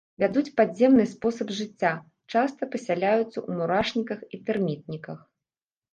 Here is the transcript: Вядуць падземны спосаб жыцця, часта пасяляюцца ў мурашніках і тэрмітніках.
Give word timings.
Вядуць 0.21 0.51
падземны 0.59 1.05
спосаб 1.11 1.47
жыцця, 1.57 1.91
часта 2.35 2.61
пасяляюцца 2.77 3.27
ў 3.27 3.49
мурашніках 3.61 4.19
і 4.37 4.45
тэрмітніках. 4.49 5.19